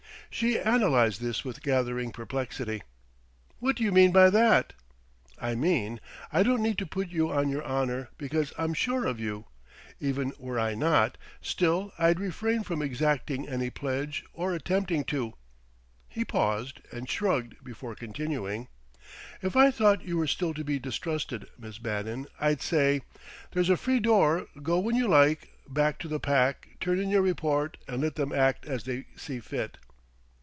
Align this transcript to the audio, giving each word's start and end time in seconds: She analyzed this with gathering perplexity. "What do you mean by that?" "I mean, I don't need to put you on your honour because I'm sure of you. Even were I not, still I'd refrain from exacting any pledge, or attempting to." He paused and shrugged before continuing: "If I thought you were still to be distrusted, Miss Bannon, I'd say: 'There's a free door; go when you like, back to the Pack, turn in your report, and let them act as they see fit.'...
She 0.33 0.57
analyzed 0.57 1.19
this 1.19 1.43
with 1.43 1.61
gathering 1.61 2.13
perplexity. 2.13 2.83
"What 3.59 3.75
do 3.75 3.83
you 3.83 3.91
mean 3.91 4.13
by 4.13 4.29
that?" 4.29 4.71
"I 5.37 5.55
mean, 5.55 5.99
I 6.31 6.41
don't 6.41 6.61
need 6.61 6.77
to 6.77 6.85
put 6.85 7.09
you 7.09 7.29
on 7.29 7.49
your 7.49 7.65
honour 7.65 8.07
because 8.17 8.53
I'm 8.57 8.73
sure 8.73 9.05
of 9.05 9.19
you. 9.19 9.47
Even 9.99 10.31
were 10.39 10.57
I 10.57 10.73
not, 10.73 11.17
still 11.41 11.91
I'd 11.97 12.21
refrain 12.21 12.63
from 12.63 12.81
exacting 12.81 13.49
any 13.49 13.69
pledge, 13.69 14.23
or 14.31 14.53
attempting 14.55 15.03
to." 15.05 15.33
He 16.07 16.23
paused 16.23 16.79
and 16.93 17.09
shrugged 17.09 17.61
before 17.61 17.93
continuing: 17.93 18.69
"If 19.41 19.57
I 19.57 19.69
thought 19.69 20.05
you 20.05 20.15
were 20.15 20.27
still 20.27 20.53
to 20.53 20.63
be 20.63 20.79
distrusted, 20.79 21.49
Miss 21.59 21.77
Bannon, 21.77 22.27
I'd 22.39 22.61
say: 22.61 23.01
'There's 23.51 23.69
a 23.69 23.75
free 23.75 23.99
door; 23.99 24.47
go 24.63 24.79
when 24.79 24.95
you 24.95 25.09
like, 25.09 25.49
back 25.67 25.99
to 25.99 26.07
the 26.07 26.21
Pack, 26.21 26.69
turn 26.79 27.01
in 27.01 27.09
your 27.09 27.21
report, 27.21 27.75
and 27.85 28.01
let 28.01 28.15
them 28.15 28.31
act 28.31 28.65
as 28.65 28.85
they 28.85 29.07
see 29.17 29.41
fit.'... 29.41 29.77